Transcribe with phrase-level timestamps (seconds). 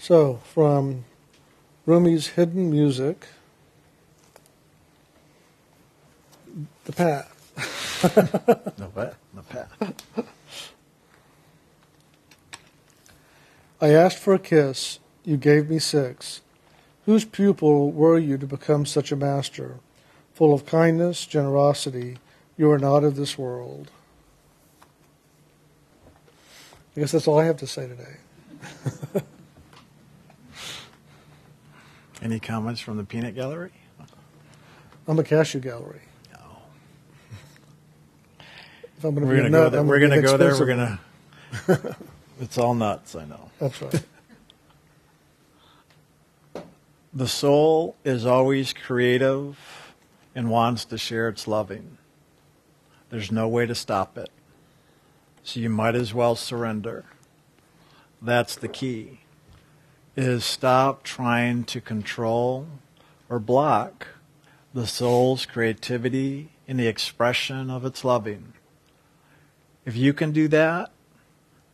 [0.00, 1.04] So, from
[1.86, 3.26] Rumi's Hidden Music,
[6.86, 7.36] The Path.
[8.78, 9.16] The what?
[9.34, 10.26] The path.
[13.78, 16.40] I asked for a kiss, you gave me six.
[17.04, 19.80] Whose pupil were you to become such a master?
[20.32, 22.16] Full of kindness, generosity,
[22.56, 23.90] you are not of this world.
[26.96, 29.22] I guess that's all I have to say today.
[32.22, 33.72] Any comments from the peanut gallery?
[35.08, 36.02] I'm a cashew gallery.
[36.32, 36.40] No.
[38.98, 39.82] If I'm going to We're be a go nut, there.
[39.82, 40.58] We're gonna go there.
[40.58, 41.00] We're gonna.
[42.40, 43.14] it's all nuts.
[43.16, 43.50] I know.
[43.58, 44.02] That's right.
[47.12, 49.58] The soul is always creative
[50.32, 51.98] and wants to share its loving.
[53.10, 54.30] There's no way to stop it.
[55.42, 57.04] So you might as well surrender.
[58.22, 59.22] That's the key.
[60.22, 62.66] Is stop trying to control
[63.30, 64.06] or block
[64.74, 68.52] the soul's creativity in the expression of its loving.
[69.86, 70.92] If you can do that,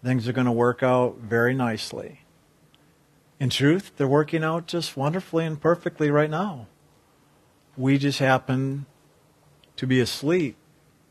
[0.04, 2.20] things are going to work out very nicely.
[3.40, 6.68] In truth, they're working out just wonderfully and perfectly right now.
[7.76, 8.86] We just happen
[9.74, 10.56] to be asleep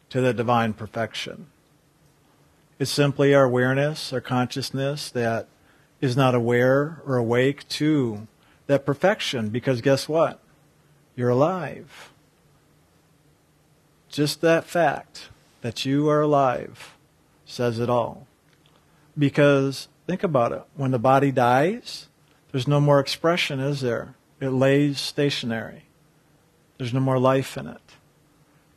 [0.07, 1.47] to the divine perfection.
[2.79, 5.49] It's simply our awareness, our consciousness that
[6.01, 8.27] is not aware or awake to
[8.67, 10.39] that perfection because guess what?
[11.15, 12.11] You're alive.
[14.09, 15.29] Just that fact
[15.61, 16.95] that you are alive
[17.45, 18.27] says it all.
[19.17, 20.63] Because think about it.
[20.75, 22.07] When the body dies,
[22.51, 24.16] there's no more expression, is there?
[24.39, 25.83] It lays stationary.
[26.77, 27.81] There's no more life in it.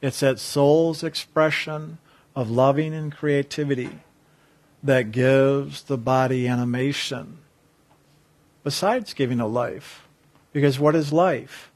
[0.00, 1.98] It's that soul's expression
[2.36, 3.98] of loving and creativity
[4.88, 7.36] that gives the body animation,
[8.64, 10.08] besides giving a life.
[10.50, 11.70] Because what is life?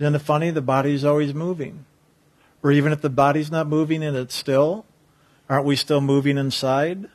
[0.00, 0.50] Isn't it funny?
[0.50, 1.86] The body's always moving.
[2.60, 4.84] Or even if the body's not moving and it's still,
[5.48, 7.08] aren't we still moving inside?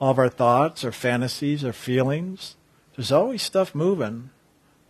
[0.00, 2.56] All of our thoughts, our fantasies, our feelings.
[2.96, 4.30] There's always stuff moving,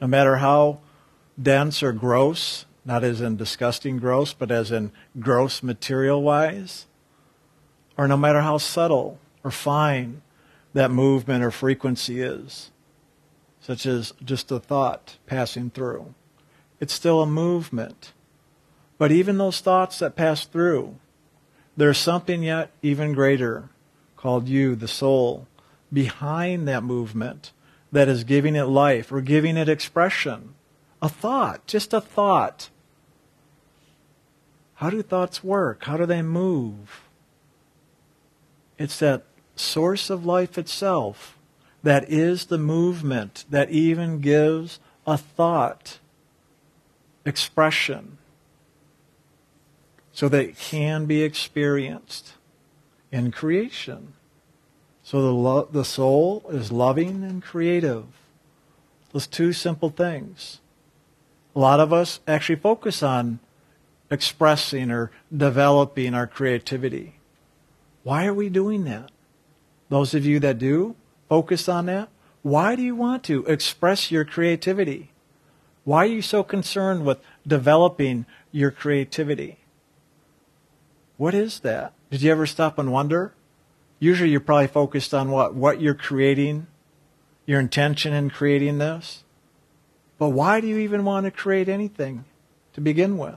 [0.00, 0.78] no matter how
[1.40, 6.86] dense or gross, not as in disgusting gross, but as in gross material wise,
[7.98, 10.22] or no matter how subtle or fine
[10.74, 12.72] that movement or frequency is,
[13.60, 16.12] such as just a thought passing through.
[16.80, 18.12] It's still a movement.
[18.98, 20.96] But even those thoughts that pass through,
[21.76, 23.68] there's something yet even greater
[24.16, 25.46] called you, the soul,
[25.92, 27.52] behind that movement
[27.92, 30.54] that is giving it life or giving it expression.
[31.00, 32.70] A thought, just a thought.
[34.74, 35.84] How do thoughts work?
[35.84, 37.02] How do they move?
[38.76, 39.22] It's that
[39.56, 41.36] source of life itself
[41.82, 45.98] that is the movement that even gives a thought
[47.24, 48.18] expression
[50.12, 52.32] so that it can be experienced
[53.12, 54.14] in creation.
[55.02, 58.06] So the, lo- the soul is loving and creative.
[59.12, 60.60] Those two simple things.
[61.54, 63.38] A lot of us actually focus on
[64.10, 67.16] expressing or developing our creativity.
[68.02, 69.10] Why are we doing that?
[69.88, 70.96] Those of you that do
[71.28, 72.08] focus on that,
[72.42, 75.10] why do you want to express your creativity?
[75.84, 79.58] Why are you so concerned with developing your creativity?
[81.16, 81.92] What is that?
[82.10, 83.32] Did you ever stop and wonder?
[83.98, 85.54] Usually you're probably focused on what?
[85.54, 86.66] What you're creating,
[87.46, 89.24] your intention in creating this.
[90.18, 92.24] But why do you even want to create anything
[92.74, 93.36] to begin with?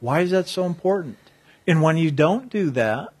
[0.00, 1.18] Why is that so important?
[1.66, 3.12] And when you don't do that,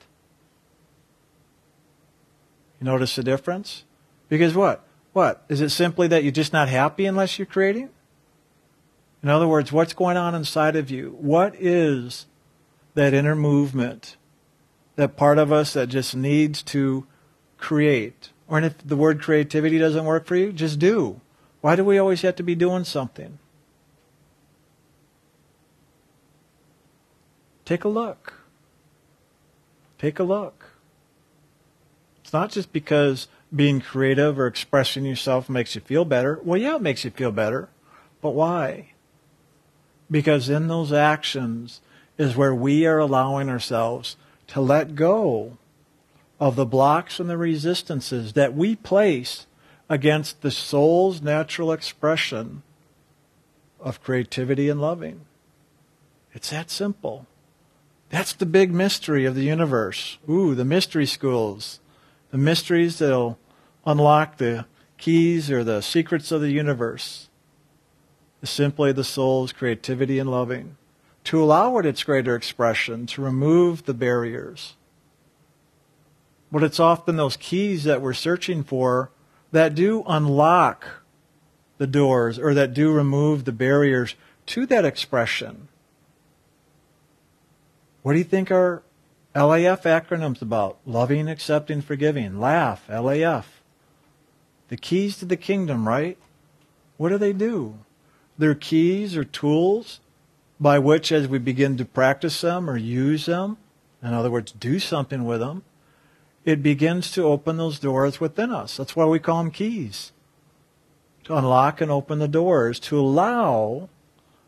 [2.80, 3.84] you notice the difference?
[4.28, 4.86] Because what?
[5.12, 5.44] What?
[5.48, 7.90] Is it simply that you're just not happy unless you're creating?
[9.22, 11.16] In other words, what's going on inside of you?
[11.20, 12.26] What is
[12.94, 14.16] that inner movement,
[14.96, 17.06] that part of us that just needs to
[17.56, 18.30] create?
[18.46, 21.20] Or if the word creativity doesn't work for you, just do.
[21.60, 23.38] Why do we always have to be doing something?
[27.64, 28.34] Take a look.
[29.98, 30.75] Take a look.
[32.26, 36.40] It's not just because being creative or expressing yourself makes you feel better.
[36.42, 37.68] Well, yeah, it makes you feel better.
[38.20, 38.94] But why?
[40.10, 41.80] Because in those actions
[42.18, 44.16] is where we are allowing ourselves
[44.48, 45.56] to let go
[46.40, 49.46] of the blocks and the resistances that we place
[49.88, 52.64] against the soul's natural expression
[53.78, 55.20] of creativity and loving.
[56.34, 57.28] It's that simple.
[58.10, 60.18] That's the big mystery of the universe.
[60.28, 61.78] Ooh, the mystery schools.
[62.30, 63.38] The mysteries that'll
[63.86, 64.66] unlock the
[64.98, 67.28] keys or the secrets of the universe
[68.42, 70.76] is simply the soul's creativity and loving,
[71.24, 74.74] to allow it its greater expression, to remove the barriers.
[76.50, 79.10] But it's often those keys that we're searching for
[79.52, 81.02] that do unlock
[81.78, 84.14] the doors or that do remove the barriers
[84.46, 85.68] to that expression.
[88.02, 88.82] What do you think our
[89.36, 90.78] LAF acronym's about?
[90.86, 92.40] Loving, accepting, forgiving.
[92.40, 93.44] Laugh, LAF.
[94.68, 96.16] The keys to the kingdom, right?
[96.96, 97.78] What do they do?
[98.38, 100.00] They're keys or tools
[100.58, 103.58] by which, as we begin to practice them or use them,
[104.02, 105.64] in other words, do something with them,
[106.46, 108.78] it begins to open those doors within us.
[108.78, 110.12] That's why we call them keys.
[111.24, 113.90] To unlock and open the doors, to allow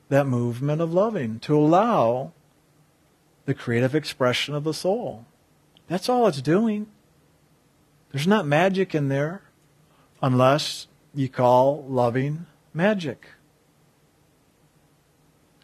[0.09, 2.33] that movement of loving, to allow
[3.49, 5.25] the creative expression of the soul.
[5.87, 6.87] That's all it's doing.
[8.13, 9.41] There's not magic in there
[10.21, 13.29] unless you call loving magic.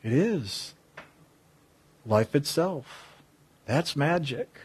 [0.03, 0.73] It is.
[2.07, 3.19] Life itself.
[3.67, 4.59] That's magic.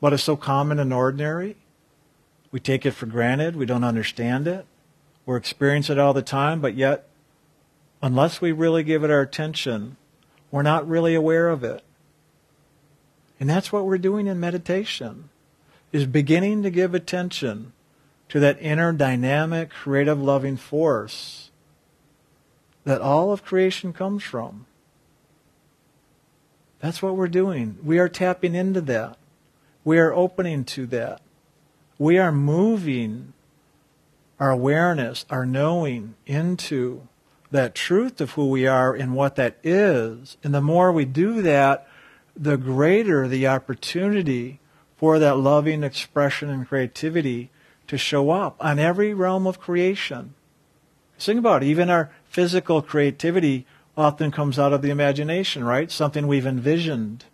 [0.00, 1.58] What is so common and ordinary?
[2.50, 3.56] We take it for granted.
[3.56, 4.64] We don't understand it.
[5.26, 7.10] We're experiencing it all the time, but yet,
[8.02, 9.96] unless we really give it our attention,
[10.50, 11.82] we're not really aware of it.
[13.38, 15.30] And that's what we're doing in meditation,
[15.92, 17.72] is beginning to give attention
[18.28, 21.50] to that inner dynamic, creative, loving force
[22.84, 24.66] that all of creation comes from.
[26.80, 27.78] That's what we're doing.
[27.82, 29.16] We are tapping into that.
[29.84, 31.20] We are opening to that.
[31.98, 33.34] We are moving
[34.40, 37.06] our awareness, our knowing into
[37.52, 40.36] that truth of who we are and what that is.
[40.42, 41.86] And the more we do that,
[42.36, 44.58] the greater the opportunity
[44.96, 47.50] for that loving expression and creativity
[47.86, 50.34] to show up on every realm of creation.
[51.18, 51.66] Think about it.
[51.66, 53.66] Even our physical creativity
[53.96, 55.90] often comes out of the imagination, right?
[55.90, 57.26] Something we've envisioned,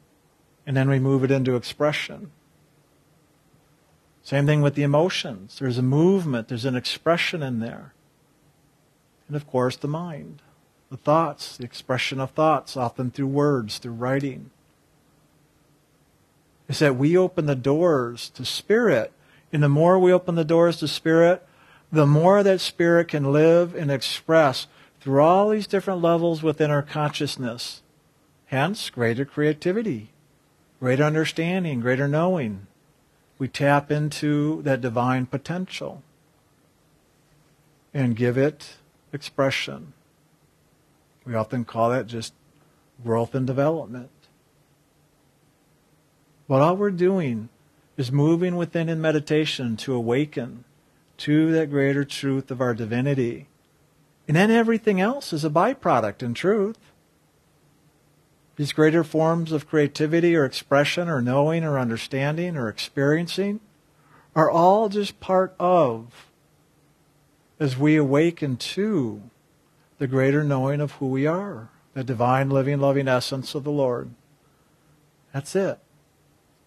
[0.66, 2.32] and then we move it into expression.
[4.22, 5.58] Same thing with the emotions.
[5.58, 7.94] There's a movement, there's an expression in there.
[9.28, 10.42] And of course, the mind,
[10.90, 14.50] the thoughts, the expression of thoughts, often through words, through writing.
[16.66, 19.12] Is that we open the doors to spirit.
[19.52, 21.46] And the more we open the doors to spirit,
[21.90, 24.66] the more that spirit can live and express
[25.00, 27.82] through all these different levels within our consciousness.
[28.46, 30.10] Hence, greater creativity,
[30.80, 32.66] greater understanding, greater knowing
[33.38, 36.02] we tap into that divine potential
[37.94, 38.76] and give it
[39.12, 39.92] expression.
[41.24, 42.32] We often call that just
[43.04, 44.10] growth and development.
[46.48, 47.50] But all we're doing
[47.96, 50.64] is moving within in meditation to awaken
[51.18, 53.48] to that greater truth of our divinity.
[54.26, 56.78] And then everything else is a byproduct in truth.
[58.56, 63.60] These greater forms of creativity or expression or knowing or understanding or experiencing
[64.34, 66.27] are all just part of
[67.60, 69.22] as we awaken to
[69.98, 74.10] the greater knowing of who we are, the divine, living, loving essence of the Lord.
[75.32, 75.78] That's it.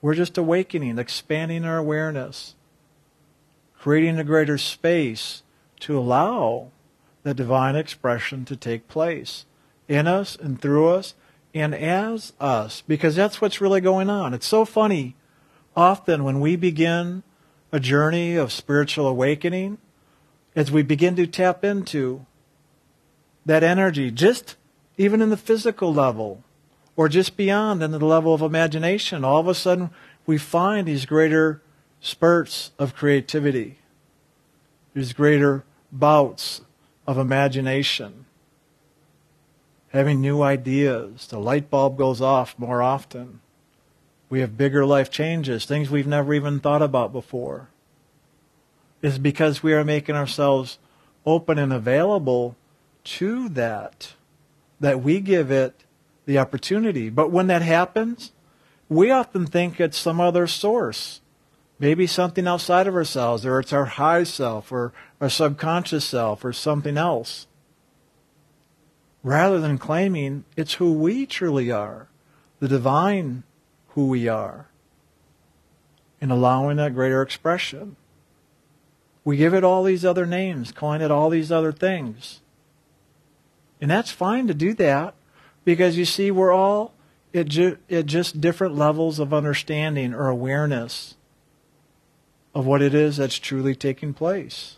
[0.01, 2.55] We're just awakening, expanding our awareness,
[3.79, 5.43] creating a greater space
[5.81, 6.71] to allow
[7.24, 9.45] the divine expression to take place
[9.88, 11.13] in us and through us
[11.53, 14.33] and as us, because that's what's really going on.
[14.33, 15.15] It's so funny.
[15.75, 17.24] Often when we begin
[17.71, 19.77] a journey of spiritual awakening,
[20.55, 22.25] as we begin to tap into
[23.46, 24.55] that energy, just
[24.98, 26.43] even in the physical level,
[26.96, 29.89] or just beyond in the level of imagination, all of a sudden
[30.25, 31.62] we find these greater
[32.00, 33.79] spurts of creativity,
[34.93, 36.62] these greater bouts
[37.08, 38.25] of imagination
[39.91, 41.27] having new ideas.
[41.27, 43.41] The light bulb goes off more often.
[44.29, 47.70] We have bigger life changes, things we've never even thought about before.
[49.01, 50.77] It's because we are making ourselves
[51.25, 52.55] open and available
[53.03, 54.13] to that,
[54.79, 55.84] that we give it
[56.25, 57.10] the opportunity.
[57.10, 58.31] But when that happens,
[58.89, 61.22] we often think it's some other source.
[61.79, 66.53] Maybe something outside of ourselves, or it's our high self, or our subconscious self, or
[66.53, 67.48] something else
[69.24, 72.08] rather than claiming it's who we truly are,
[72.60, 73.43] the divine
[73.89, 74.67] who we are,
[76.20, 77.96] and allowing that greater expression.
[79.23, 82.41] We give it all these other names, calling it all these other things.
[83.79, 85.13] And that's fine to do that
[85.65, 86.93] because you see, we're all
[87.33, 91.15] at, ju- at just different levels of understanding or awareness.
[92.53, 94.77] of what it is that's truly taking place.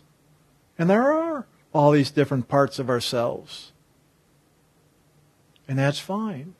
[0.78, 3.72] And there are all these different parts of ourselves.
[5.66, 6.54] And that's fine.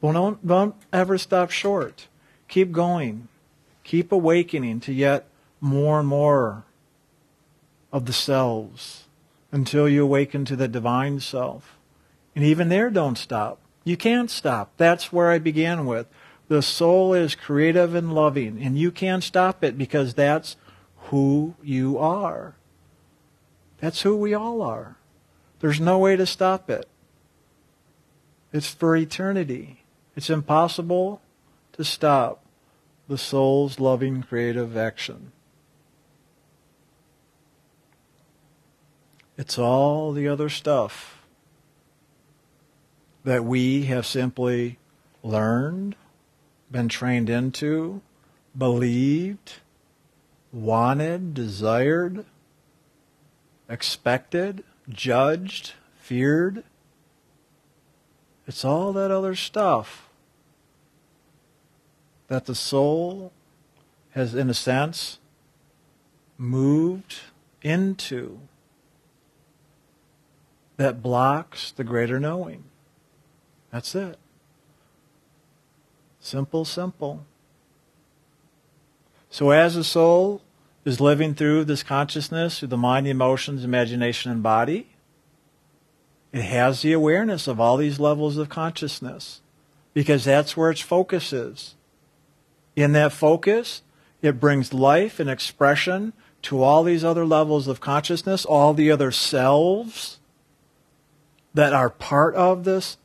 [0.00, 2.08] But don't, don't ever stop short.
[2.48, 3.28] Keep going.
[3.84, 5.26] Keep awakening to yet
[5.60, 6.64] more and more
[7.92, 9.04] of the selves
[9.52, 11.76] until you awaken to the divine self.
[12.34, 13.58] And even there, don't stop.
[13.84, 14.72] You can't stop.
[14.76, 16.06] That's where I began with.
[16.48, 20.56] The soul is creative and loving, and you can't stop it because that's
[21.10, 22.54] who you are.
[23.78, 24.96] That's who we all are.
[25.60, 26.88] There's no way to stop it.
[28.52, 29.84] It's for eternity.
[30.16, 31.20] It's impossible
[31.72, 32.44] to stop
[33.08, 35.32] the soul's loving creative action.
[39.40, 41.22] It's all the other stuff
[43.24, 44.78] that we have simply
[45.22, 45.96] learned,
[46.70, 48.02] been trained into,
[48.56, 49.54] believed,
[50.52, 52.26] wanted, desired,
[53.66, 56.62] expected, judged, feared.
[58.46, 60.10] It's all that other stuff
[62.28, 63.32] that the soul
[64.10, 65.18] has, in a sense,
[66.36, 67.20] moved
[67.62, 68.40] into
[70.80, 72.64] that blocks the greater knowing.
[73.70, 74.16] That's it.
[76.20, 77.26] Simple, simple.
[79.28, 80.40] So as the soul
[80.86, 84.86] is living through this consciousness, through the mind, the emotions, imagination, and body,
[86.32, 89.42] it has the awareness of all these levels of consciousness
[89.92, 91.74] because that's where its focus is.
[92.74, 93.82] In that focus,
[94.22, 99.10] it brings life and expression to all these other levels of consciousness, all the other
[99.10, 100.19] selves
[101.54, 102.96] that are part of this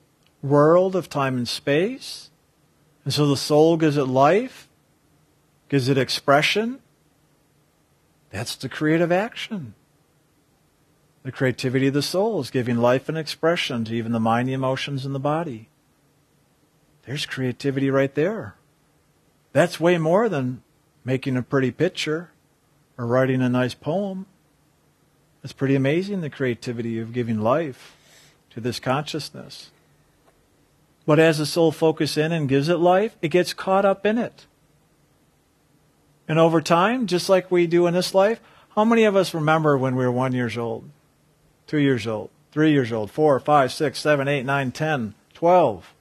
[0.42, 2.30] world of time and space.
[3.04, 4.68] And so the soul gives it life,
[5.70, 6.80] gives it expression.
[8.32, 9.74] That's the creative action.
[11.24, 14.54] The creativity of the soul is giving life and expression to even the mind, the
[14.54, 15.70] emotions, and the body.
[17.06, 18.56] There's creativity right there.
[19.52, 20.62] That's way more than
[21.04, 22.32] making a pretty picture
[22.98, 24.26] or writing a nice poem.
[25.44, 27.96] It's pretty amazing the creativity of giving life
[28.56, 29.70] to this consciousness.
[31.06, 34.18] But as the soul focuses in and gives it life, it gets caught up in
[34.18, 34.48] it.
[36.26, 39.78] And over time, just like we do in this life, how many of us remember
[39.78, 40.90] when we were one years old,
[41.68, 45.94] two years old, three years old, four, five, six, seven, eight, nine, ten, twelve?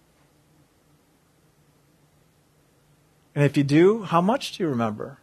[3.34, 5.18] And if you do, how much do you remember?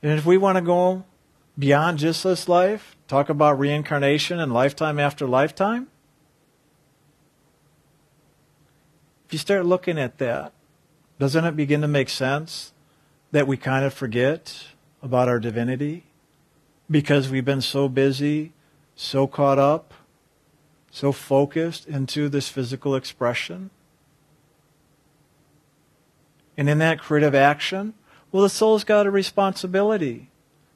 [0.00, 1.04] And if we want to go
[1.58, 5.88] beyond just this life, talk about reincarnation and lifetime after lifetime?
[9.26, 10.52] If you start looking at that,
[11.18, 12.72] doesn't it begin to make sense
[13.30, 14.66] that we kind of forget
[15.02, 16.04] about our divinity
[16.90, 18.52] because we've been so busy,
[18.96, 19.94] so caught up,
[20.90, 23.70] so focused into this physical expression?
[26.56, 27.94] And in that creative action,
[28.30, 30.28] well, the soul's got a responsibility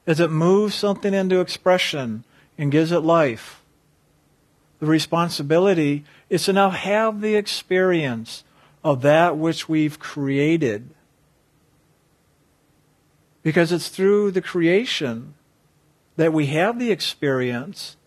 [0.07, 2.23] as it moves something into expression
[2.57, 3.61] and gives it life.
[4.79, 8.45] The responsibility is to now have the experience
[8.83, 10.89] of that which we've created.
[13.43, 15.33] Because it's through the creation
[16.15, 17.97] that we have the experience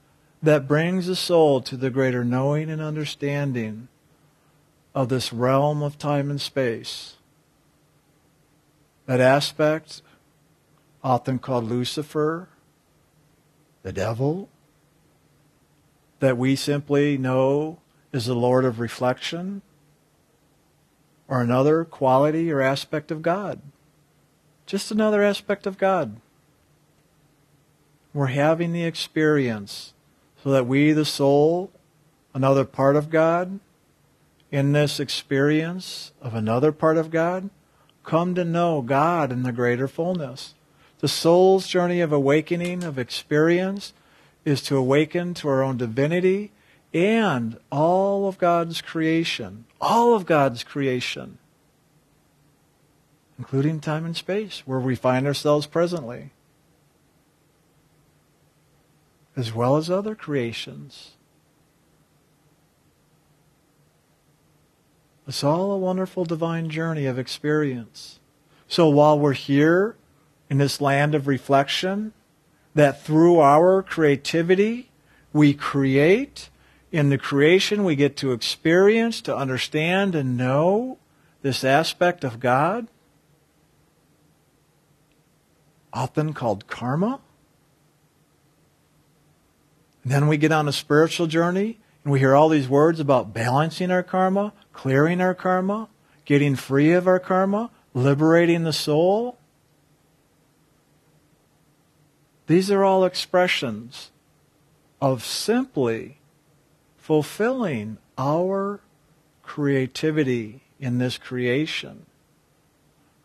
[0.42, 3.88] that brings the soul to the greater knowing and understanding
[4.94, 7.16] of this realm of time and space.
[9.06, 10.02] That aspect
[11.02, 12.48] often called Lucifer,
[13.82, 14.48] the devil,
[16.18, 17.78] that we simply know
[18.12, 19.62] is the Lord of reflection,
[21.28, 23.60] or another quality or aspect of God.
[24.66, 26.20] Just another aspect of God.
[28.12, 29.94] We're having the experience
[30.42, 31.70] so that we, the soul,
[32.34, 33.60] another part of God,
[34.50, 37.50] in this experience of another part of God,
[38.02, 40.54] come to know God in the greater fullness.
[41.00, 43.94] The soul's journey of awakening, of experience,
[44.44, 46.52] is to awaken to our own divinity
[46.92, 49.64] and all of God's creation.
[49.80, 51.38] All of God's creation.
[53.38, 56.30] Including time and space, where we find ourselves presently.
[59.34, 61.12] As well as other creations.
[65.26, 68.20] It's all a wonderful divine journey of experience.
[68.68, 69.96] So while we're here
[70.50, 72.12] in this land of reflection
[72.74, 74.90] that through our creativity
[75.32, 76.50] we create.
[76.92, 80.98] In the creation, we get to experience, to understand, and know
[81.40, 82.88] this aspect of God,
[85.92, 87.20] often called karma.
[90.04, 93.90] Then we get on a spiritual journey and we hear all these words about balancing
[93.90, 95.88] our karma, clearing our karma,
[96.24, 99.38] getting free of our karma, liberating the soul.
[102.50, 104.10] These are all expressions
[105.00, 106.18] of simply
[106.96, 108.80] fulfilling our
[109.44, 112.06] creativity in this creation.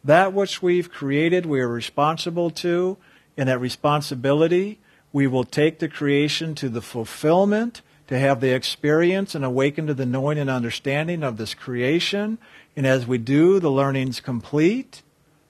[0.03, 2.97] That which we've created, we are responsible to.
[3.35, 4.77] In that responsibility,
[5.11, 9.95] we will take the creation to the fulfillment, to have the experience and awaken to
[9.95, 12.37] the knowing and understanding of this creation.
[12.75, 15.01] And as we do, the learning's complete,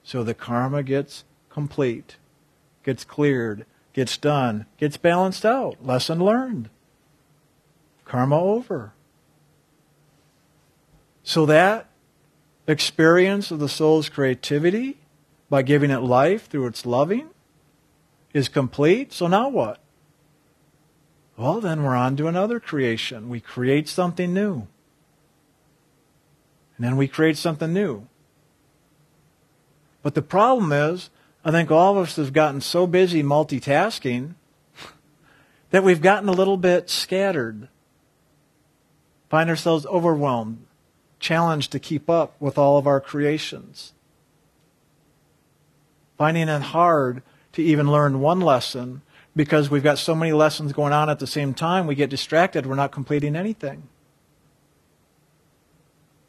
[0.02, 2.16] so the karma gets complete,
[2.86, 5.84] gets cleared, gets done, gets balanced out.
[5.84, 6.70] Lesson learned.
[8.04, 8.92] Karma over.
[11.24, 11.90] So that
[12.68, 14.98] experience of the soul's creativity
[15.50, 17.28] by giving it life through its loving
[18.32, 19.12] is complete.
[19.12, 19.80] So now what?
[21.36, 23.28] Well, then we're on to another creation.
[23.28, 24.68] We create something new.
[26.76, 28.06] And then we create something new.
[30.02, 31.10] But the problem is,
[31.46, 34.34] I think all of us have gotten so busy multitasking
[35.70, 37.68] that we've gotten a little bit scattered,
[39.30, 40.66] find ourselves overwhelmed,
[41.20, 43.92] challenged to keep up with all of our creations,
[46.18, 47.22] finding it hard
[47.52, 49.02] to even learn one lesson
[49.36, 52.66] because we've got so many lessons going on at the same time, we get distracted,
[52.66, 53.84] we're not completing anything.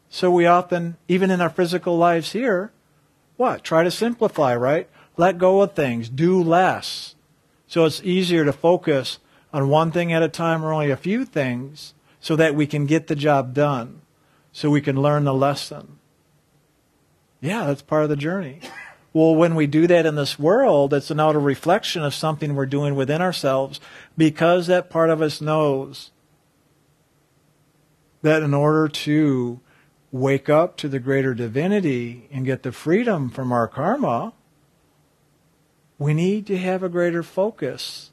[0.10, 2.72] So we often, even in our physical lives here,
[3.36, 3.64] what?
[3.64, 4.88] Try to simplify, right?
[5.18, 7.16] Let go of things, do less.
[7.68, 9.20] So it's easier to focus
[9.52, 12.86] on one thing at a time or only a few things so that we can
[12.86, 14.02] get the job done,
[14.52, 16.00] so we can learn the lesson.
[17.42, 18.62] Yeah, that's part of the journey.
[19.14, 22.66] Well, when we do that in this world, it's an outer reflection of something we're
[22.66, 23.80] doing within ourselves
[24.16, 26.12] because that part of us knows
[28.22, 29.60] that in order to
[30.12, 34.34] wake up to the greater divinity and get the freedom from our karma,
[36.00, 38.12] we need to have a greater focus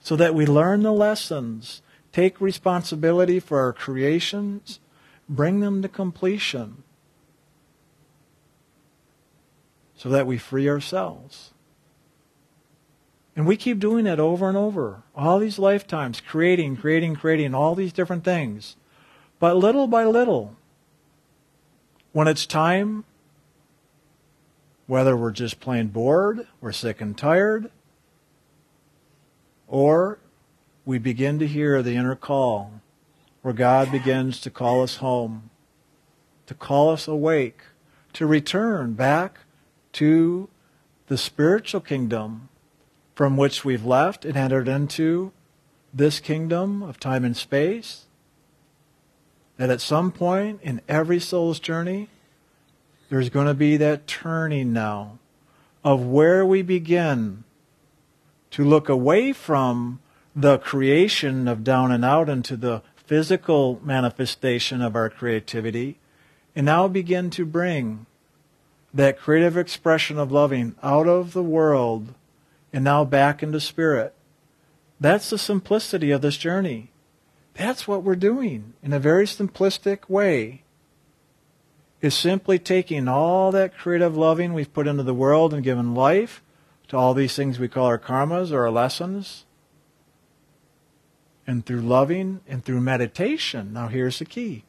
[0.00, 1.80] so that we learn the lessons,
[2.12, 4.80] take responsibility for our creations,
[5.28, 6.82] bring them to completion
[9.96, 11.52] so that we free ourselves.
[13.34, 17.74] And we keep doing it over and over, all these lifetimes, creating, creating, creating, all
[17.74, 18.76] these different things.
[19.40, 20.56] But little by little,
[22.12, 23.04] when it's time,
[24.86, 27.70] whether we're just plain bored, we're sick and tired,
[29.66, 30.18] or
[30.84, 32.80] we begin to hear the inner call
[33.42, 35.50] where God begins to call us home,
[36.46, 37.60] to call us awake,
[38.14, 39.40] to return back
[39.92, 40.48] to
[41.08, 42.48] the spiritual kingdom
[43.14, 45.32] from which we've left and entered into
[45.92, 48.06] this kingdom of time and space.
[49.56, 52.08] That at some point in every soul's journey,
[53.14, 55.20] there's going to be that turning now
[55.84, 57.44] of where we begin
[58.50, 60.00] to look away from
[60.34, 65.96] the creation of down and out into the physical manifestation of our creativity
[66.56, 68.04] and now begin to bring
[68.92, 72.14] that creative expression of loving out of the world
[72.72, 74.12] and now back into spirit.
[74.98, 76.90] That's the simplicity of this journey.
[77.54, 80.63] That's what we're doing in a very simplistic way.
[82.04, 86.42] Is simply taking all that creative loving we've put into the world and given life
[86.88, 89.46] to all these things we call our karmas or our lessons.
[91.46, 94.64] And through loving and through meditation, now here's the key.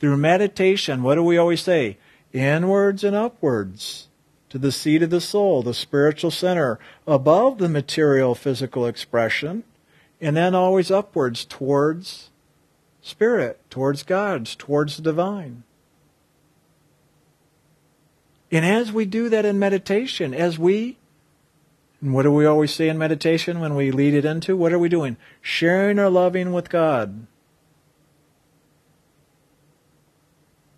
[0.00, 1.96] Through meditation, what do we always say?
[2.32, 4.08] inwards and upwards
[4.48, 9.62] to the seat of the soul, the spiritual center, above the material physical expression,
[10.20, 12.30] and then always upwards towards
[13.00, 15.62] spirit, towards God, towards the divine.
[18.50, 20.98] And as we do that in meditation, as we,
[22.00, 24.56] and what do we always say in meditation when we lead it into?
[24.56, 25.16] What are we doing?
[25.40, 27.26] Sharing our loving with God.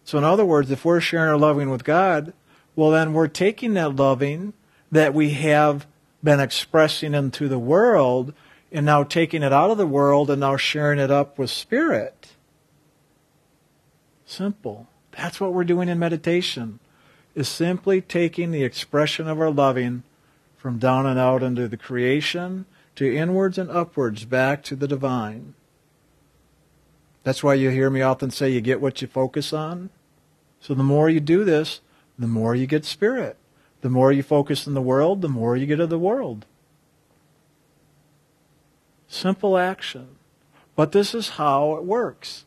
[0.05, 2.35] So, in other words, if we're sharing our loving with God,
[2.77, 4.53] well, then we're taking that loving
[4.91, 5.87] that we have
[6.23, 8.35] been expressing into the world
[8.71, 12.29] and now taking it out of the world and now sharing it up with Spirit.
[14.25, 14.89] Simple.
[15.13, 16.79] That's what we're doing in meditation,
[17.35, 20.03] is simply taking the expression of our loving
[20.57, 25.55] from down and out into the creation to inwards and upwards back to the divine.
[27.23, 29.91] That's why you hear me often say you get what you focus on.
[30.61, 31.81] So the more you do this,
[32.19, 33.37] the more you get spirit.
[33.81, 36.47] The more you focus on the world, the more you get of the world.
[39.09, 40.09] Simple action.
[40.77, 42.45] But this is how it works.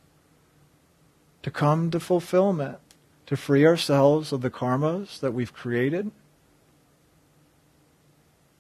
[1.44, 2.80] To come to fulfillment,
[3.26, 6.12] to free ourselves of the karmas that we've created,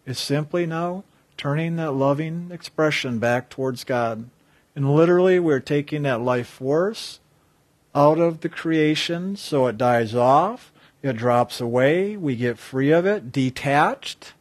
[0.06, 1.04] is simply now
[1.38, 4.30] turning that loving expression back towards God.
[4.76, 7.20] And literally, we're taking that life force
[7.94, 13.06] out of the creation so it dies off, it drops away, we get free of
[13.06, 14.34] it, detached,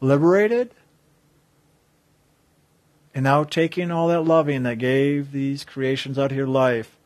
[0.00, 0.72] liberated.
[3.14, 6.96] And now taking all that loving that gave these creations out here life,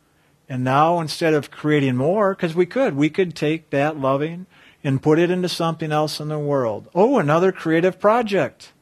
[0.48, 4.46] and now instead of creating more, because we could, we could take that loving
[4.82, 6.88] and put it into something else in the world.
[6.94, 8.72] Oh, another creative project.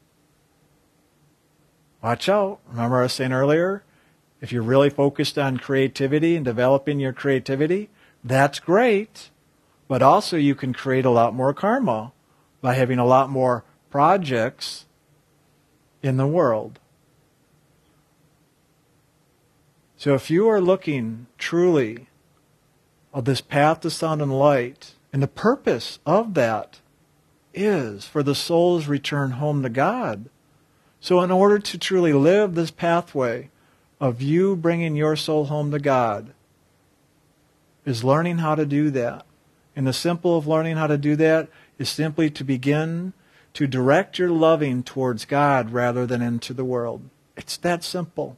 [2.03, 2.59] Watch out.
[2.67, 3.83] Remember I was saying earlier?
[4.41, 7.89] If you're really focused on creativity and developing your creativity,
[8.21, 9.29] that's great.
[9.87, 12.11] But also you can create a lot more karma
[12.61, 14.85] by having a lot more projects
[16.01, 16.79] in the world.
[20.03, 22.07] So if you are looking truly
[23.13, 26.81] of this path to sound and light, and the purpose of that
[27.53, 30.25] is for the soul's return home to God.
[30.99, 33.49] So in order to truly live this pathway
[34.01, 36.33] of you bringing your soul home to God,
[37.85, 39.25] is learning how to do that.
[39.73, 43.13] And the simple of learning how to do that is simply to begin
[43.53, 47.03] to direct your loving towards God rather than into the world.
[47.37, 48.35] It's that simple.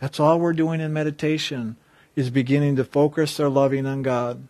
[0.00, 1.76] That's all we're doing in meditation
[2.14, 4.46] is beginning to focus our loving on God.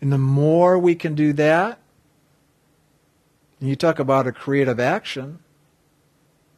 [0.00, 1.78] And the more we can do that,
[3.60, 5.40] and you talk about a creative action,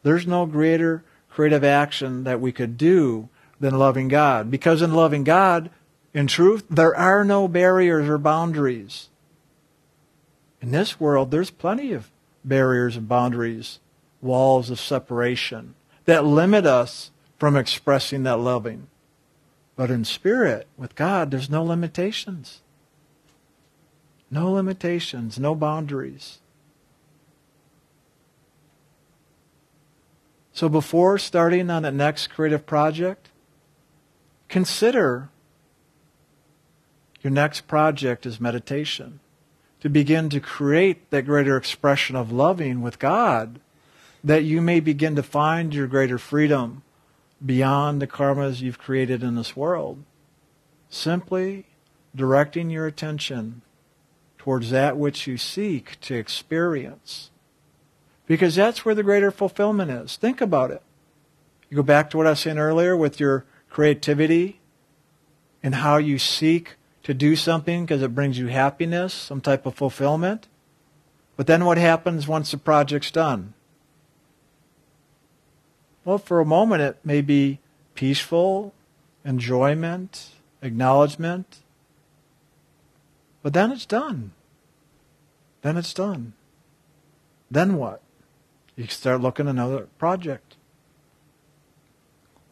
[0.03, 4.51] there's no greater creative action that we could do than loving God.
[4.51, 5.69] Because in loving God,
[6.13, 9.09] in truth, there are no barriers or boundaries.
[10.61, 12.11] In this world, there's plenty of
[12.43, 13.79] barriers and boundaries,
[14.21, 18.85] walls of separation that limit us from expressing that loving.
[19.75, 22.61] But in spirit, with God, there's no limitations.
[24.29, 26.37] No limitations, no boundaries.
[30.53, 33.29] So before starting on the next creative project,
[34.47, 35.29] consider
[37.23, 39.19] your next project is meditation.
[39.79, 43.59] To begin to create that greater expression of loving with God,
[44.23, 46.83] that you may begin to find your greater freedom
[47.43, 50.03] beyond the karmas you've created in this world.
[50.89, 51.67] Simply
[52.15, 53.61] directing your attention
[54.37, 57.31] towards that which you seek to experience.
[58.25, 60.17] Because that's where the greater fulfillment is.
[60.17, 60.81] Think about it.
[61.69, 64.59] You go back to what I was saying earlier with your creativity
[65.63, 69.75] and how you seek to do something because it brings you happiness, some type of
[69.75, 70.47] fulfillment.
[71.37, 73.53] But then what happens once the project's done?
[76.03, 77.59] Well, for a moment it may be
[77.95, 78.73] peaceful,
[79.23, 80.29] enjoyment,
[80.61, 81.57] acknowledgement.
[83.43, 84.31] But then it's done.
[85.61, 86.33] Then it's done.
[87.49, 88.01] Then what?
[88.75, 90.55] You start looking at another project.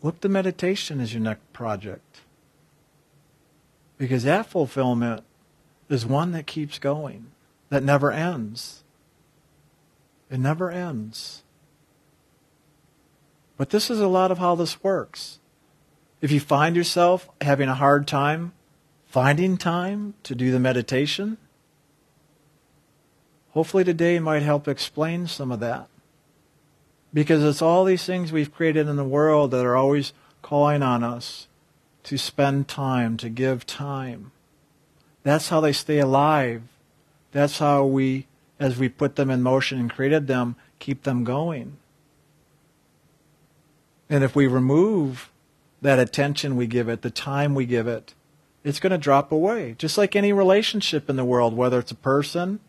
[0.01, 2.21] Look to meditation as your next project.
[3.97, 5.23] Because that fulfillment
[5.89, 7.31] is one that keeps going,
[7.69, 8.83] that never ends.
[10.29, 11.43] It never ends.
[13.59, 15.39] But this is a lot of how this works.
[16.21, 18.53] If you find yourself having a hard time
[19.05, 21.37] finding time to do the meditation,
[23.49, 25.89] hopefully today might help explain some of that.
[27.13, 31.03] Because it's all these things we've created in the world that are always calling on
[31.03, 31.49] us
[32.03, 34.31] to spend time, to give time.
[35.23, 36.61] That's how they stay alive.
[37.33, 38.25] That's how we,
[38.57, 41.75] as we put them in motion and created them, keep them going.
[44.09, 45.29] And if we remove
[45.81, 48.13] that attention we give it, the time we give it,
[48.63, 49.75] it's going to drop away.
[49.77, 52.59] Just like any relationship in the world, whether it's a person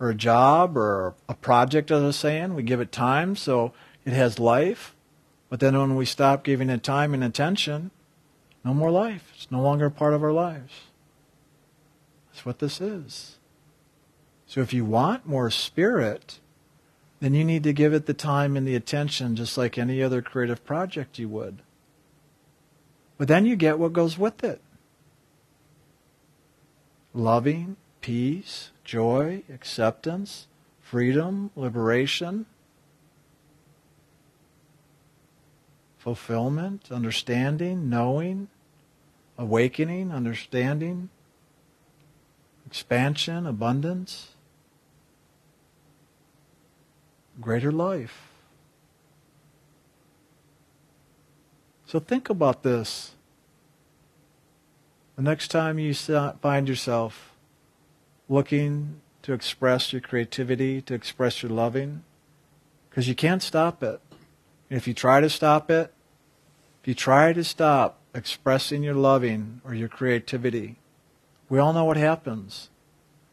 [0.00, 3.72] or a job or a project, as I was saying, we give it time so
[4.04, 4.94] it has life.
[5.50, 7.90] But then when we stop giving it time and attention,
[8.64, 9.30] no more life.
[9.34, 10.72] It's no longer a part of our lives.
[12.32, 13.36] That's what this is.
[14.46, 16.40] So if you want more spirit,
[17.24, 20.20] then you need to give it the time and the attention just like any other
[20.20, 21.62] creative project you would.
[23.16, 24.60] But then you get what goes with it
[27.14, 30.48] loving, peace, joy, acceptance,
[30.82, 32.44] freedom, liberation,
[35.96, 38.48] fulfillment, understanding, knowing,
[39.38, 41.08] awakening, understanding,
[42.66, 44.33] expansion, abundance,
[47.40, 48.28] greater life.
[51.86, 53.12] So think about this.
[55.16, 57.32] The next time you find yourself
[58.28, 62.02] looking to express your creativity, to express your loving,
[62.90, 64.00] because you can't stop it.
[64.68, 65.92] And if you try to stop it,
[66.82, 70.76] if you try to stop expressing your loving or your creativity,
[71.48, 72.70] we all know what happens.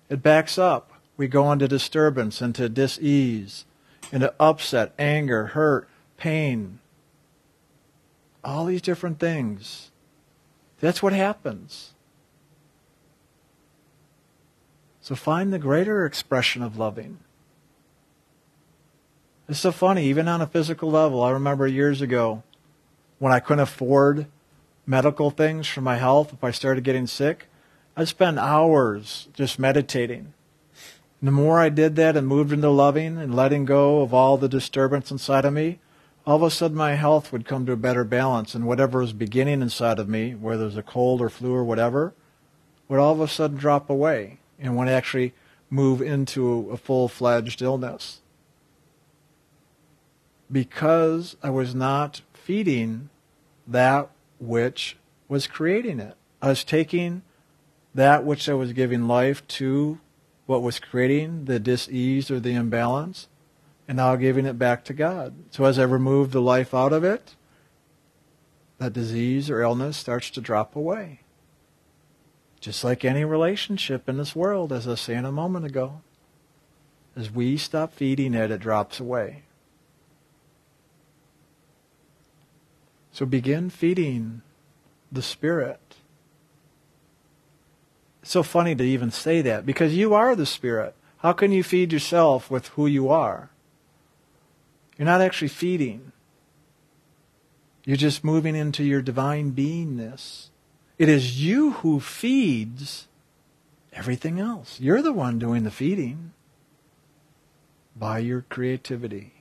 [0.10, 0.92] It backs up.
[1.18, 3.66] We go into disturbance, into dis-ease,
[4.12, 6.80] into upset, anger, hurt, pain,
[8.44, 9.92] all these different things.
[10.80, 11.94] That's what happens.
[15.02, 17.20] So find the greater expression of loving.
[19.50, 21.22] It's so funny, even on a physical level.
[21.24, 22.44] I remember years ago
[23.20, 24.28] when I couldn't afford
[24.86, 27.48] medical things for my health, if I started getting sick,
[27.96, 30.34] I'd spend hours just meditating.
[31.22, 34.38] And the more I did that and moved into loving and letting go of all
[34.38, 35.80] the disturbance inside of me,
[36.26, 39.14] all of a sudden my health would come to a better balance and whatever was
[39.14, 42.16] beginning inside of me, whether it was a cold or flu or whatever,
[42.88, 45.34] would all of a sudden drop away and would actually
[45.70, 48.22] move into a full-fledged illness.
[50.52, 53.10] Because I was not feeding
[53.68, 56.16] that which was creating it.
[56.42, 57.22] I was taking
[57.94, 60.00] that which I was giving life to
[60.46, 63.28] what was creating the dis-ease or the imbalance
[63.88, 65.34] and now giving it back to God.
[65.52, 67.36] So as I remove the life out of it,
[68.78, 71.20] that disease or illness starts to drop away.
[72.60, 76.02] Just like any relationship in this world, as I was saying a moment ago.
[77.16, 79.44] As we stop feeding it, it drops away.
[83.12, 84.42] So begin feeding
[85.12, 85.91] the Spirit.
[88.24, 90.96] So funny to even say that because you are the Spirit.
[91.20, 93.50] How can you feed yourself with who you are?
[94.98, 96.12] You're not actually feeding.
[97.86, 100.50] You're just moving into your divine beingness.
[100.98, 103.08] It is you who feeds
[103.92, 104.80] everything else.
[104.80, 106.34] You're the one doing the feeding
[107.96, 109.34] by your creativity.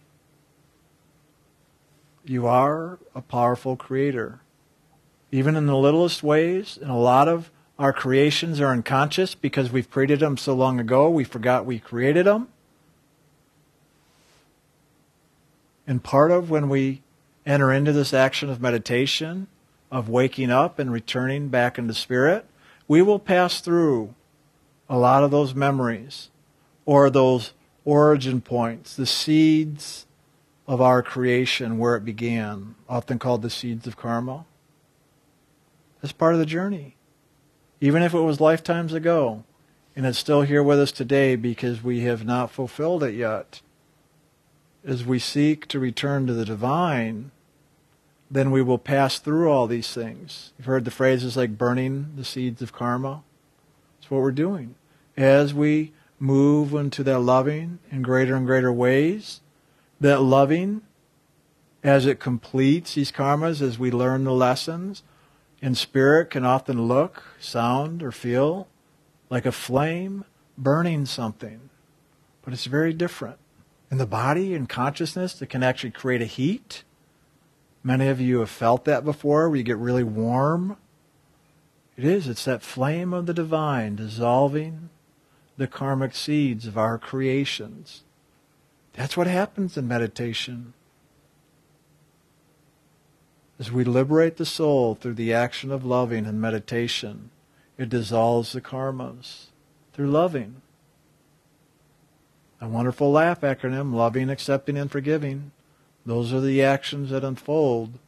[2.24, 4.40] You are a powerful creator.
[5.30, 9.90] Even in the littlest ways, in a lot of our creations are unconscious because we've
[9.90, 12.46] created them so long ago, we forgot we created them.
[15.86, 17.00] And part of when we
[17.46, 19.46] enter into this action of meditation,
[19.90, 22.44] of waking up and returning back into spirit,
[22.86, 24.14] we will pass through
[24.86, 26.28] a lot of those memories
[26.84, 27.54] or those
[27.86, 30.04] origin points, the seeds
[30.68, 34.44] of our creation where it began, often called the seeds of karma.
[36.02, 36.96] That's part of the journey.
[37.80, 39.44] Even if it was lifetimes ago,
[39.96, 43.60] and it's still here with us today because we have not fulfilled it yet
[44.84, 47.30] as we seek to return to the divine,
[48.30, 50.52] then we will pass through all these things.
[50.56, 53.22] You've heard the phrases like burning the seeds of karma.
[53.98, 54.76] That's what we're doing.
[55.16, 59.40] As we move into that loving in greater and greater ways,
[60.00, 60.82] that loving,
[61.82, 65.02] as it completes these karmas, as we learn the lessons,
[65.60, 68.66] in spirit can often look, sound, or feel
[69.28, 70.24] like a flame
[70.56, 71.70] burning something.
[72.42, 73.38] But it's very different
[73.90, 76.84] in the body and consciousness that can actually create a heat.
[77.82, 80.76] Many of you have felt that before, where you get really warm.
[81.96, 84.90] It is, it's that flame of the divine dissolving
[85.56, 88.02] the karmic seeds of our creations.
[88.94, 90.72] That's what happens in meditation.
[93.60, 97.28] As we liberate the soul through the action of loving and meditation,
[97.76, 99.48] it dissolves the karmas
[99.92, 100.62] through loving.
[102.58, 105.52] A wonderful LAF acronym, loving, accepting, and forgiving.
[106.06, 107.98] Those are the actions that unfold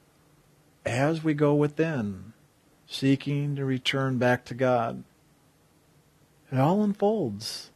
[0.86, 2.32] as we go within,
[2.86, 5.04] seeking to return back to God.
[6.50, 7.70] It all unfolds.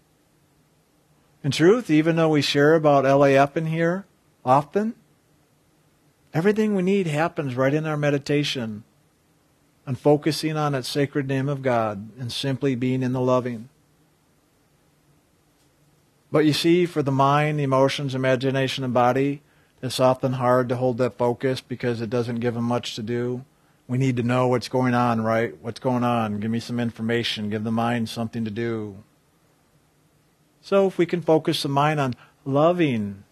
[1.44, 4.06] In truth, even though we share about LAF in here
[4.46, 4.94] often,
[6.36, 8.84] everything we need happens right in our meditation
[9.86, 13.70] and focusing on that sacred name of God and simply being in the loving.
[16.30, 19.40] But you see, for the mind, emotions, imagination, and body,
[19.80, 23.46] it's often hard to hold that focus because it doesn't give them much to do.
[23.88, 25.56] We need to know what's going on, right?
[25.62, 26.38] What's going on?
[26.40, 27.48] Give me some information.
[27.48, 28.96] Give the mind something to do.
[30.60, 32.12] So if we can focus the mind on
[32.44, 33.24] loving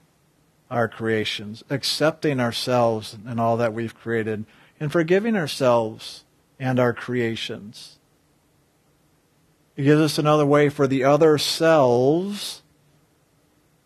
[0.71, 4.45] our creations, accepting ourselves and all that we've created,
[4.81, 6.25] and forgiving ourselves
[6.59, 7.99] and our creations.
[9.77, 12.63] It gives us another way for the other selves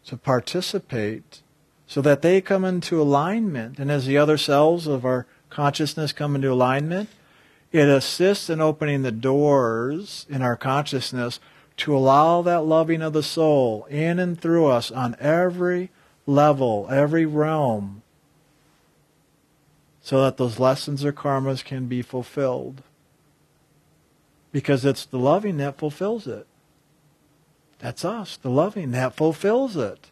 [0.06, 1.42] to participate
[1.86, 3.78] so that they come into alignment.
[3.78, 7.08] And as the other selves of our consciousness come into alignment,
[7.72, 11.40] it assists in opening the doors in our consciousness
[11.78, 15.90] to allow that loving of the soul in and through us on every
[16.28, 18.02] level, every realm,
[20.02, 22.82] so that those lessons or karmas can be fulfilled.
[24.52, 26.46] Because it's the loving that fulfills it.
[27.78, 30.10] That's us, the loving that fulfills it.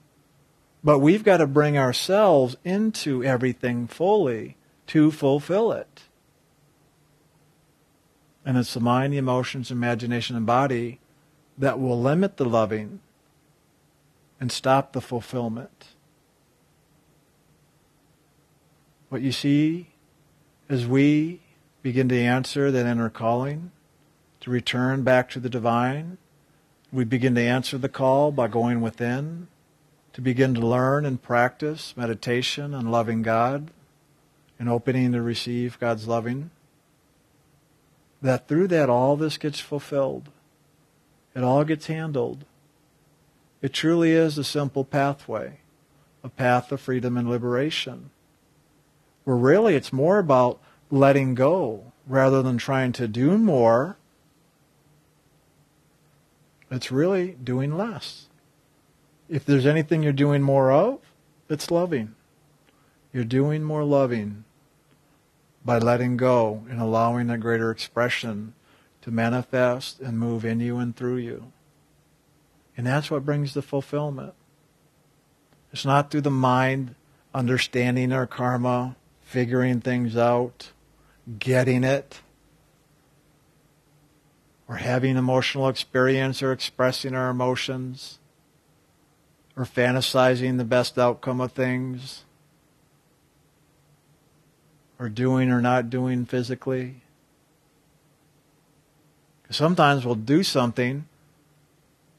[0.82, 4.56] But we've got to bring ourselves into everything fully
[4.88, 6.02] to fulfill it.
[8.44, 11.00] And it's the mind, the emotions, imagination, and body
[11.58, 13.00] that will limit the loving
[14.38, 15.95] and stop the fulfillment.
[19.08, 19.88] What you see
[20.68, 21.40] as we
[21.82, 23.70] begin to answer that inner calling
[24.40, 26.18] to return back to the divine,
[26.92, 29.46] we begin to answer the call by going within,
[30.12, 33.70] to begin to learn and practice meditation and loving God
[34.58, 36.50] and opening to receive God's loving.
[38.20, 40.30] That through that all this gets fulfilled.
[41.34, 42.44] It all gets handled.
[43.62, 45.60] It truly is a simple pathway,
[46.24, 48.10] a path of freedom and liberation.
[49.26, 53.96] Where really it's more about letting go rather than trying to do more.
[56.70, 58.28] It's really doing less.
[59.28, 61.00] If there's anything you're doing more of,
[61.48, 62.14] it's loving.
[63.12, 64.44] You're doing more loving
[65.64, 68.54] by letting go and allowing a greater expression
[69.02, 71.50] to manifest and move in you and through you.
[72.76, 74.34] And that's what brings the fulfillment.
[75.72, 76.94] It's not through the mind
[77.34, 78.94] understanding our karma,
[79.26, 80.70] figuring things out,
[81.40, 82.20] getting it,
[84.68, 88.20] or having emotional experience or expressing our emotions,
[89.56, 92.24] or fantasizing the best outcome of things
[94.98, 97.02] or doing or not doing physically.
[99.50, 101.06] Sometimes we'll do something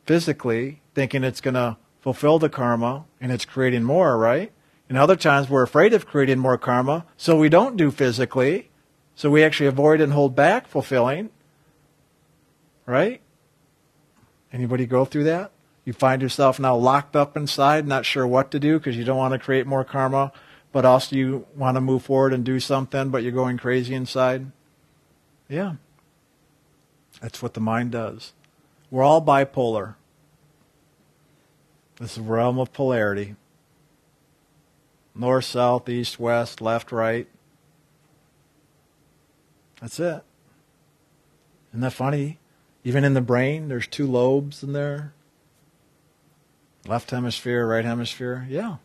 [0.05, 4.51] physically thinking it's going to fulfill the karma and it's creating more, right?
[4.89, 8.69] And other times we're afraid of creating more karma, so we don't do physically.
[9.15, 11.29] So we actually avoid and hold back fulfilling.
[12.85, 13.21] Right?
[14.53, 15.51] Anybody go through that?
[15.83, 19.17] You find yourself now locked up inside, not sure what to do because you don't
[19.17, 20.31] want to create more karma
[20.71, 24.51] but also you want to move forward and do something, but you're going crazy inside?
[25.49, 25.75] Yeah.
[27.21, 28.33] That's what the mind does.
[28.91, 29.95] We're all bipolar.
[31.99, 33.35] This is realm of polarity.
[35.17, 37.27] North, south, east, west, left, right.
[39.81, 40.23] That's it.
[41.71, 42.39] Isn't that funny?
[42.83, 45.13] Even in the brain, there's two lobes in there.
[46.87, 48.45] Left hemisphere, right hemisphere.
[48.49, 48.77] Yeah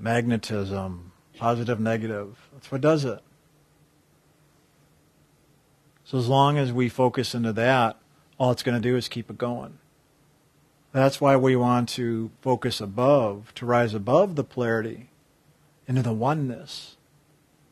[0.00, 2.48] magnetism, positive, negative.
[2.52, 3.20] That's what does it.
[6.04, 7.98] So as long as we focus into that,
[8.38, 9.78] all it's going to do is keep it going.
[10.92, 15.10] That's why we want to focus above, to rise above the polarity
[15.86, 16.96] into the oneness,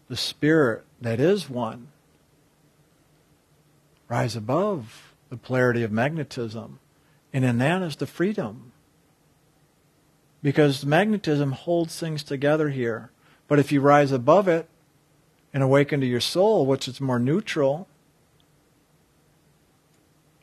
[0.09, 1.89] the spirit that is one.
[4.09, 6.79] Rise above the polarity of magnetism.
[7.33, 8.73] And in that is the freedom
[10.43, 13.11] because magnetism holds things together here.
[13.49, 14.69] But if you rise above it
[15.53, 17.89] and awaken to your soul, which is more neutral,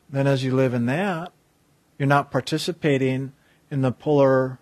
[0.08, 1.32] then as you live in that,
[1.98, 3.32] you're not participating
[3.70, 4.58] in the polar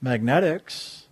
[0.00, 1.06] magnetics.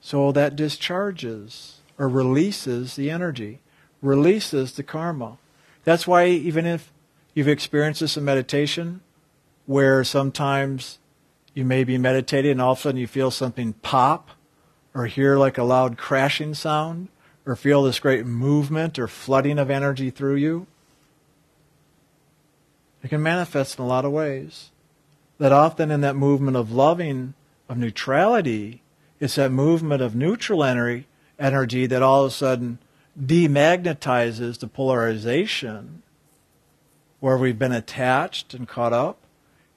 [0.00, 3.60] So that discharges or releases the energy,
[4.00, 5.38] releases the karma.
[5.84, 6.92] That's why even if
[7.34, 9.00] you've experienced this in meditation,
[9.66, 10.98] where sometimes
[11.54, 14.30] you may be meditating and all of a sudden you feel something pop
[14.94, 17.08] or hear like a loud crashing sound
[17.46, 20.66] or feel this great movement or flooding of energy through you.
[23.02, 24.70] It can manifest in a lot of ways.
[25.38, 27.34] That often in that movement of loving,
[27.68, 28.82] of neutrality,
[29.18, 31.06] it's that movement of neutral energy,
[31.38, 32.78] energy that all of a sudden
[33.20, 36.02] demagnetizes the polarization
[37.20, 39.22] where we've been attached and caught up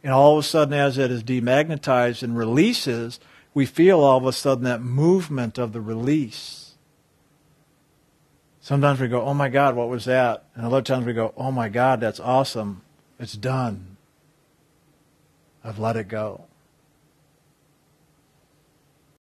[0.06, 3.20] and all of a sudden, as it is demagnetized and releases,
[3.56, 6.76] we feel all of a sudden that movement of the release.
[8.62, 10.46] Sometimes we go, oh my God, what was that?
[10.54, 12.84] And other times we go, oh my God, that's awesome.
[13.20, 13.98] It's done.
[15.64, 16.46] I've let it go.